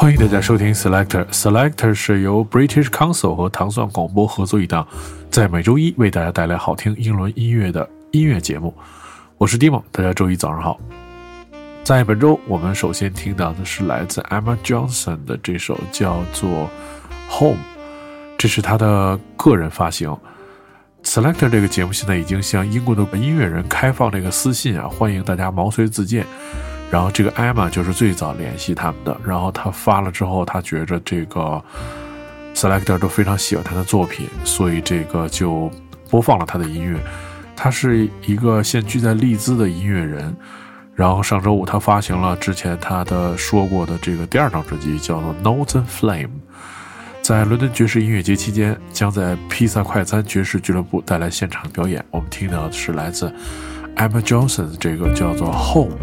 [0.00, 1.24] 欢迎大家收听 Selector。
[1.32, 4.86] Selector 是由 British Council 和糖蒜广播合作一档，
[5.28, 8.72] 在每周一为大家带来好听英伦音乐的音乐节目。
[9.38, 10.78] 我是 Dimo，大家周一早上好。
[11.82, 16.48] 在本周，我们首先听到的是来自 Emma Johnson 的这首叫做
[17.36, 17.56] 《Home》，
[18.38, 20.16] 这是他的个人发行。
[21.02, 26.24] Selector 这个节目现在已经向英国的音乐人开放这个私信啊，欢迎大家毛遂自荐。
[26.90, 31.62] 然后这个 Emma 就是最早联系他们的，然后他发了之后，他觉着这个
[32.54, 35.70] Selector 都非常喜欢他的作品，所以这个就
[36.08, 36.98] 播放了他的音乐。
[37.54, 40.34] 他是一个现居在利兹的音乐人，
[40.94, 46.26] 然后上周五他发行了之前他的说过的这个第二张专辑，叫做《Notes and Flame》。
[47.20, 52.02] 在伦敦爵士音乐节期间，将在披萨快餐爵士俱乐部带来现场表演。
[52.10, 53.30] 我们听到的是来自
[53.96, 55.94] Emma Johnson 这个叫做《Home》。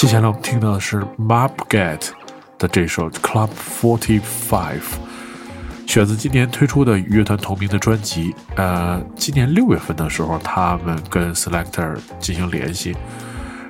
[0.00, 2.08] 接下来我们听到的是 Map Get
[2.58, 4.80] 的这首 Club Forty Five，
[5.86, 8.34] 选自今年推出的与乐团同名的专辑。
[8.56, 12.96] 呃，今年六月份的时候，他们跟 Selector 进行联系，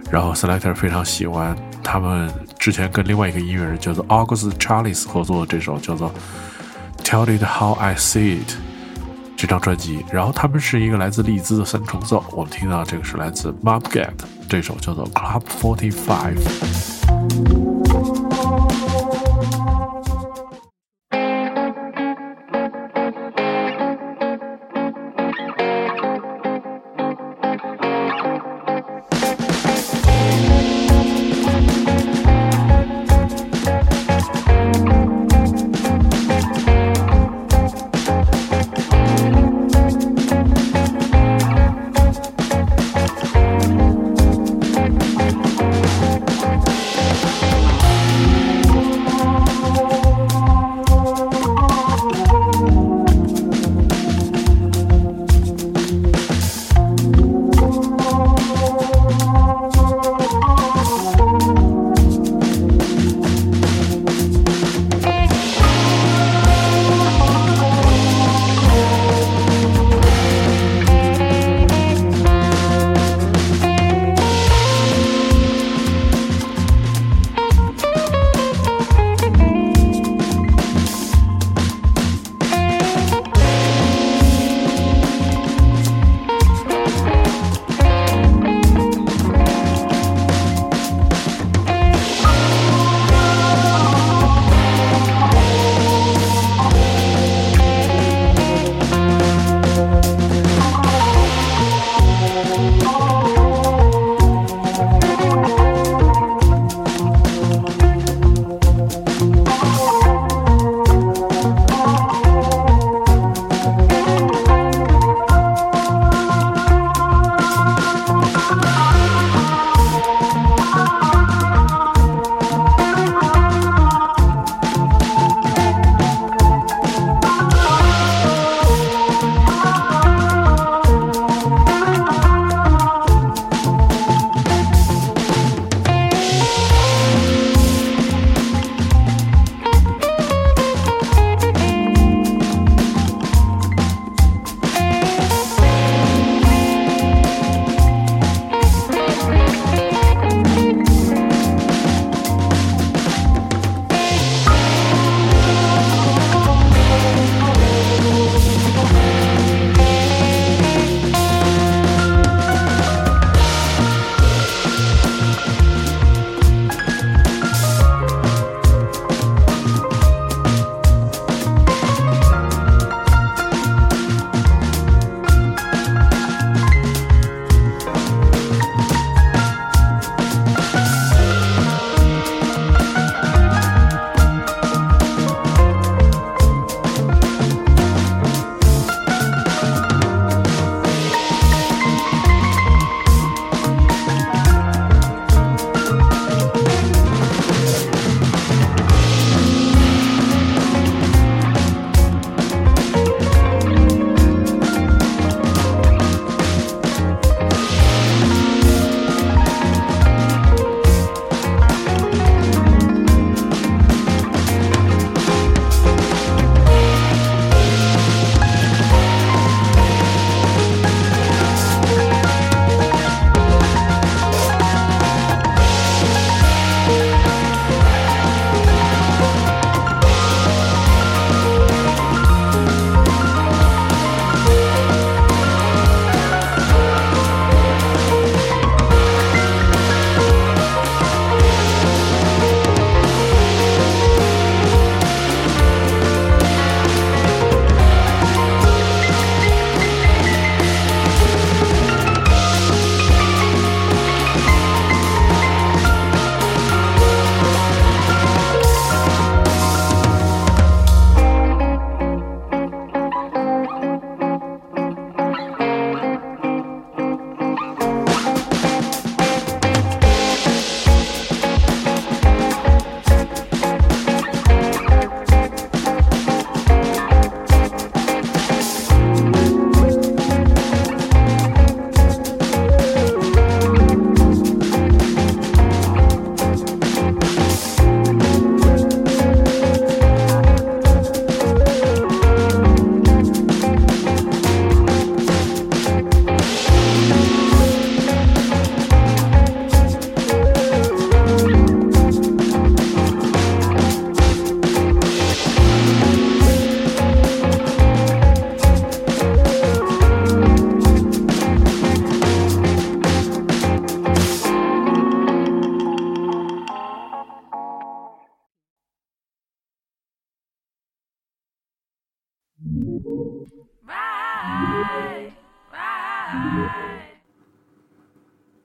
[0.08, 6.14] 然后 Selector 非常喜欢他们之前跟另外一个音乐人叫做 August Charles 合作的这首叫做
[7.02, 8.52] Tell It How I See It
[9.36, 10.04] 这张专辑。
[10.12, 14.12] 然后他们是一个来自利兹的三重奏，我们听到这个是来自 Map Get。
[14.50, 16.34] 这首叫做《Club Forty Five》。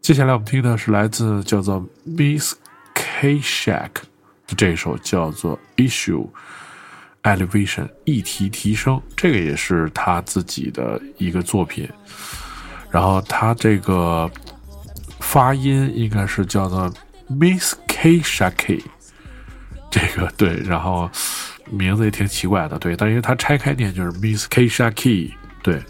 [0.02, 2.56] 接下来我们听的是来自叫做 Miss
[2.94, 3.90] K Shack
[4.48, 6.30] 的这首叫做 Issue
[7.24, 11.90] Elevation 议题提升，这个也是他自己的一个作品。
[12.92, 14.30] 然后他这个
[15.20, 16.94] 发音应该是叫做
[17.28, 18.84] Miss K Shacky，
[19.90, 21.10] 这个对，然后。
[21.70, 25.82] 名字也挺奇怪的，对，但因为他拆开念就是 Miss Kesha Key，对。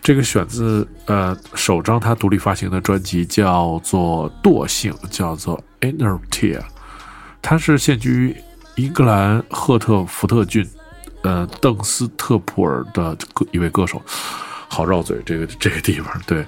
[0.00, 5.60] 这个选自呃首张他独立发行的专辑叫做《惰性》，叫做
[5.90, 6.60] 《Inertia》。
[7.42, 8.36] 他是现居
[8.76, 10.64] 英格兰赫特福特郡，
[11.22, 14.00] 呃邓斯特普尔的歌一位歌手，
[14.68, 16.46] 好绕嘴这个这个地方对。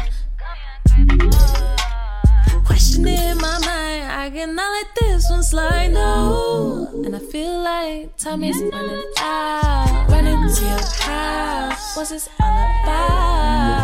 [2.65, 3.86] Questioning my mind.
[4.27, 5.93] I cannot let this one slide.
[5.93, 6.89] No.
[7.05, 10.09] And I feel like time is running out.
[10.11, 11.97] Running to your house.
[11.97, 12.51] What's this all
[12.83, 13.77] about?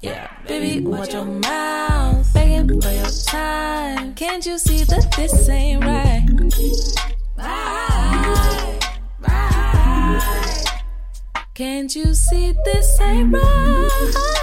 [0.00, 2.34] Yeah, baby, watch your mouth.
[2.34, 4.16] Begging for your time.
[4.16, 6.26] Can't you see that this ain't right?
[7.36, 8.80] Right,
[9.20, 10.82] right.
[11.54, 14.33] Can't you see this ain't right?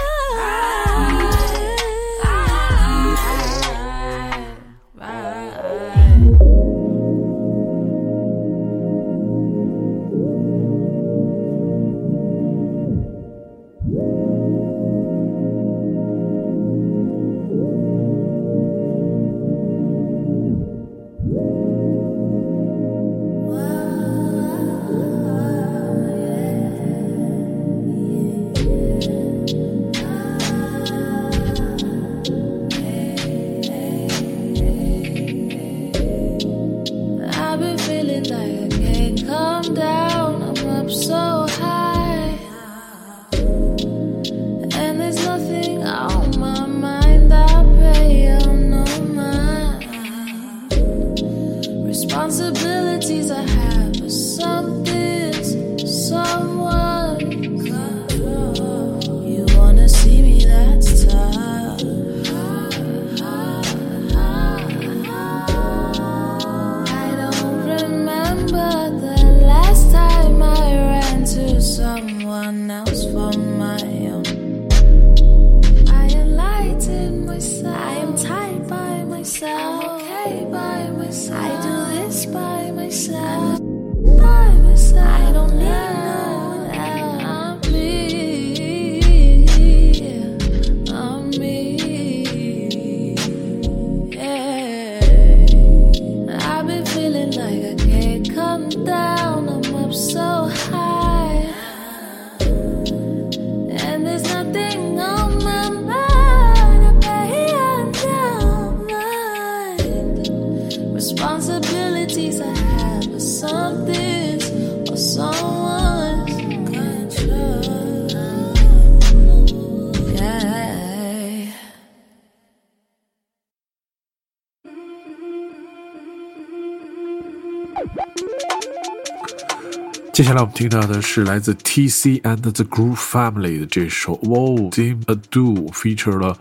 [130.32, 132.18] 下来我们听到的是来自 T.C.
[132.20, 136.34] and the Groove Family 的这首《Whoa Dim Ado》，feature 了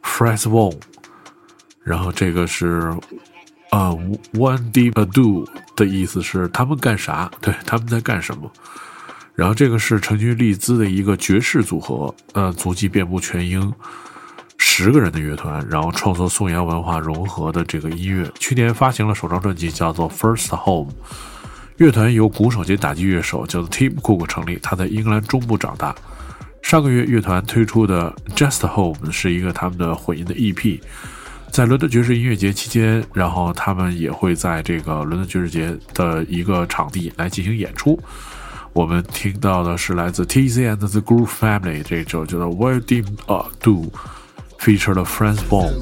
[0.00, 0.76] Fred Wong。
[1.82, 2.96] 然后这个是
[3.70, 3.90] 啊
[4.32, 7.28] ，One Dim Ado 的意思是他们干啥？
[7.40, 8.48] 对，他们在干什么？
[9.34, 13.74] 然后这个是成军利兹的一个爵士组合，呃，足迹遍布全英，
[14.56, 18.30] 十个人的乐团，然后创作宋阳文化融合的这个音乐。
[18.38, 20.92] 去年发行了首张专辑，叫做《First Home》。
[21.78, 25.94] 乐团由鼓手兼打击乐手叫做 Tim Cook 成立，他在英格兰中部长大。
[26.62, 30.80] 上个月，乐团推出的《Just Home》是一个他们的混音的 EP，
[31.50, 38.00] 在伦敦爵士音乐节期间，然后他们也会在这个伦敦爵士节的一个场地来进行演出。
[38.72, 45.72] 我们听到的是来自 T Z and the Groove Family 这首叫做 Where Did I Do，feature 了 Franz Bone。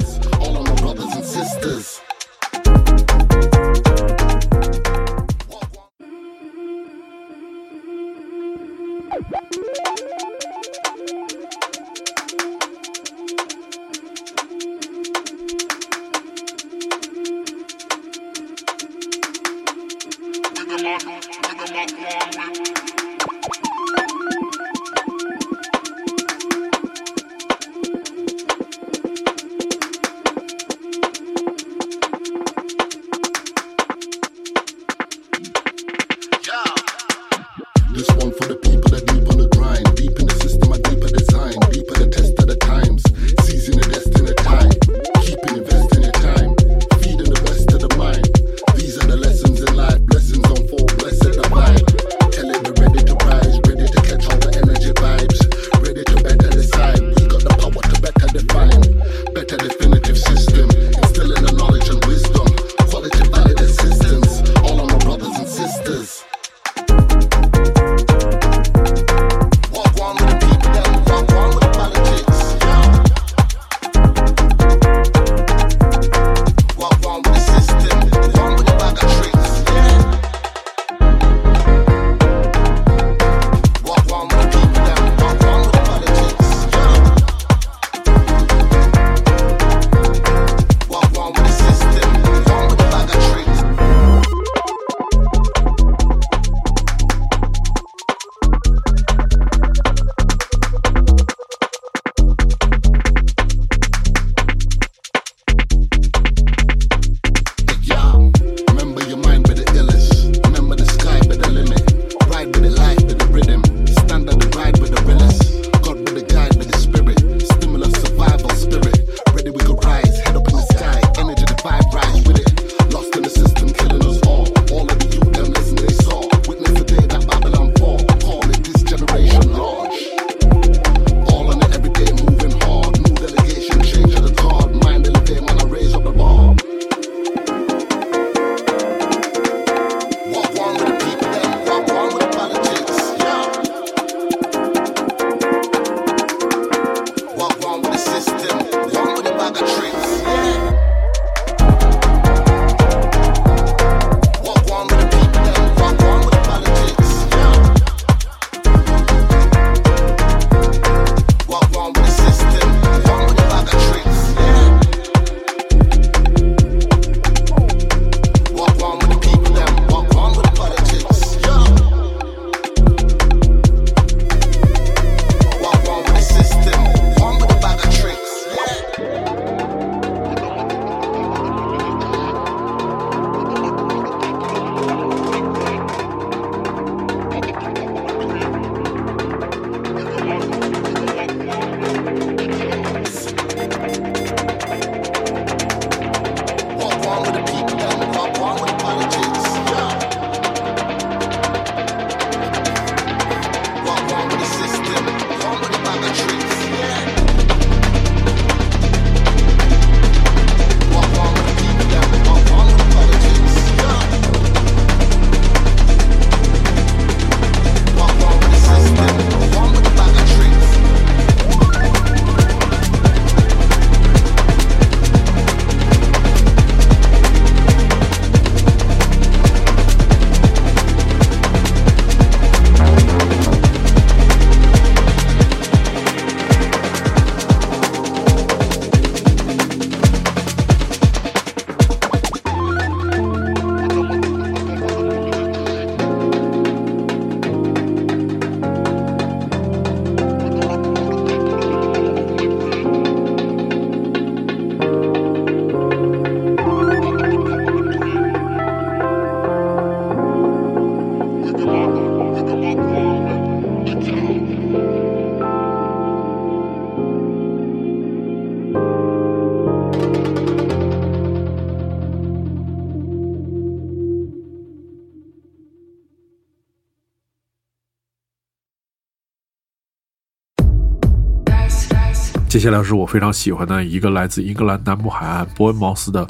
[282.65, 286.27] 接下来是我非常喜欢的一个来自英格兰南部海岸伯恩茅斯的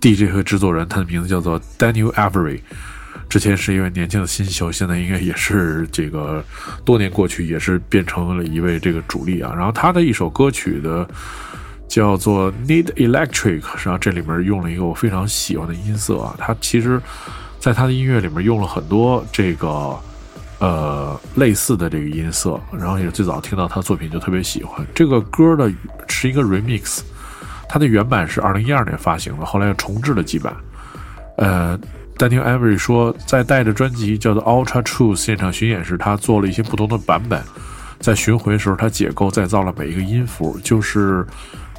[0.00, 2.60] DJ 和制作人，他的名字叫做 Daniel Avery。
[3.28, 6.44] 之前是一位年轻的新秀，现在应该也是这个
[6.84, 9.52] 多年过去，也是变成了一位这个主力啊。
[9.56, 11.04] 然后他的一首歌曲的
[11.88, 16.32] 叫做 Need Electric，实际上这里面用了一个我非常喜欢的音色啊。
[16.38, 17.02] 他其实
[17.58, 19.98] 在他的音乐里面用了很多这个
[20.60, 24.86] 呃类似的这个音色，然后也最早听到他的作品就特别喜欢。
[24.94, 25.68] 这个歌的
[26.06, 27.00] 是一个 remix，
[27.68, 30.54] 它的原版是二零一二年发行的，后来又重制了几版，
[31.36, 31.76] 呃。
[32.18, 37.42] Daniel Avery 说，在带着专辑叫做《Ultra Truth》现场巡演时，他做了一些不同的版本。
[37.98, 41.26] 在巡回的时候，他解构再造了每一个音符，就是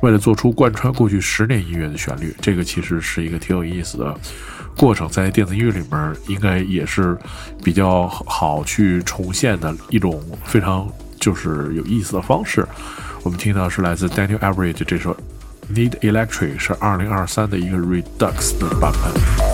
[0.01, 2.35] 为了做出贯穿过去十年音乐的旋律。
[2.41, 4.15] 这个其实是一个挺有意思的
[4.75, 7.17] 过程，在电子音乐里面应该也是
[7.63, 10.87] 比较好去重现的一种非常
[11.19, 12.67] 就是有意思的方式。
[13.23, 15.15] 我们听到是来自 Daniel Average 这首
[15.73, 19.50] 《Need Electric》，是二零二三的一个 Redux 的版本。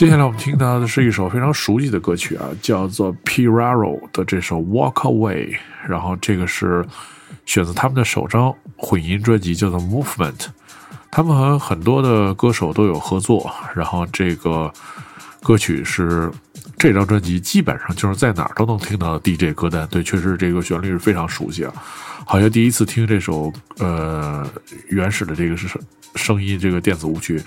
[0.00, 5.54] 接下来我们听到的是一首非常熟悉的歌曲啊，叫做 Piraro 的这首 Walk Away，
[5.86, 6.82] 然后这个是
[7.44, 10.46] 选择他们的首张混音专辑，叫做 Movement。
[11.10, 14.72] 他们和很多的歌手都有合作，然后这个
[15.42, 16.32] 歌曲是
[16.78, 19.86] 这张专辑基本上就是在哪儿都能听到的 DJ 歌单。
[19.88, 21.74] 对，确实这个旋律是非常熟悉啊，
[22.24, 24.48] 好像第一次听这首呃
[24.88, 25.68] 原始的这个是
[26.14, 27.38] 声音，这个电子舞曲。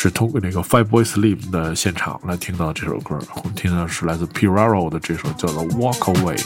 [0.00, 6.40] 是通过那个 Five Boys Slim 的现场来听到这首歌，我们听到是来自 Piraro 的这首叫做 Walk Away。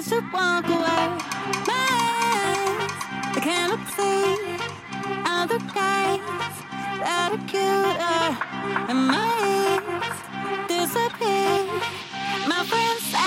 [0.00, 1.08] Should walk away.
[1.66, 1.88] My
[2.22, 2.92] eyes,
[3.34, 4.36] I cannot see
[5.26, 6.20] other guys
[7.00, 8.28] that are cuter.
[8.88, 9.28] And my
[9.82, 11.66] eyes disappear.
[12.46, 13.17] My friends.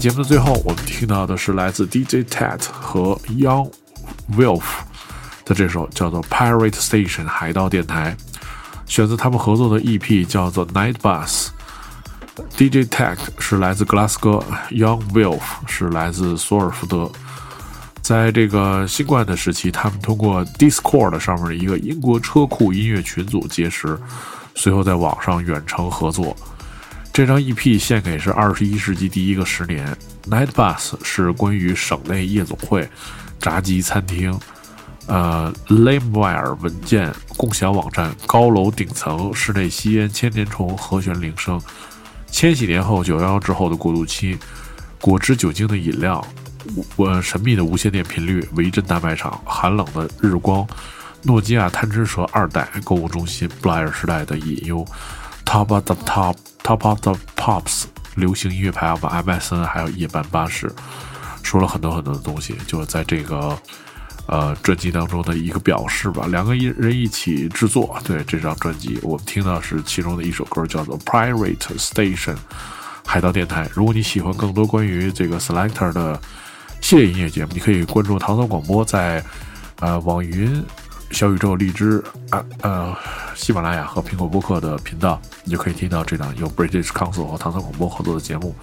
[0.00, 3.70] 节目的最后，我们听到的是来自 DJ Tat 和 Young
[4.34, 4.62] Wolf
[5.44, 8.16] 的这首叫做《Pirate Station》海盗电台，
[8.86, 11.48] 选择他们合作的 EP 叫做《Night Bus》。
[12.56, 17.12] DJ Tat 是来自格拉斯哥，Young Wolf 是来自索尔福德。
[18.00, 23.98] 在这个新冠的时期，他们通过 Discord 上面的一个英国车库音乐群组结识，
[24.54, 26.34] 随后在网上远程合作。
[27.12, 29.96] 这张 EP 献给是二十一世纪第一个十年。
[30.28, 32.88] Night Bus 是关于省内夜总会、
[33.40, 34.38] 炸鸡餐厅、
[35.06, 41.60] 呃 Lamewire 文件共享网站、高楼顶层室内吸烟、千年虫和弦铃声、
[42.30, 44.38] 千禧年后九幺幺之后的过渡期、
[45.00, 46.24] 果汁酒精的饮料、
[46.94, 50.64] 我神秘的无线电频率、维珍大卖场、寒冷的日光、
[51.22, 54.86] 诺基亚贪吃蛇二代购物中心、布莱尔时代的隐忧、
[55.50, 56.36] Top of the Top。
[56.62, 57.84] Top of the Pops
[58.14, 60.70] 流行音乐排行榜 MSN 还有夜班巴士，
[61.42, 63.58] 说了很多很多的东西，就是在这个
[64.26, 66.26] 呃专辑当中的一个表示吧。
[66.28, 72.36] 两个人一起制作，对这张专辑，我们听到是其中的一首歌，叫做 Pirate Station
[73.04, 73.68] 海盗电台。
[73.74, 76.20] 如果你喜欢更多关于这个 Selector 的
[76.80, 79.24] 系列音乐节目，你可以关注唐僧广播在
[79.80, 80.64] 呃网云。
[81.10, 82.96] 小宇宙、荔枝啊呃，
[83.34, 88.54] 喜马拉雅和苹果播客的频道，你就可以听到这档由 British Council 和唐僧广播合作的节目。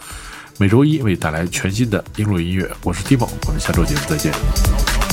[0.57, 5.06] 每周一为你带来全新的英伦音乐，我是 Tim，我们下周节目再见。